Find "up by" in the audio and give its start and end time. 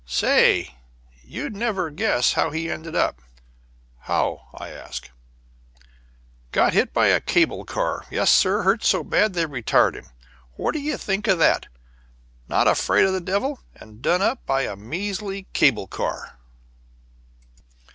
14.23-14.63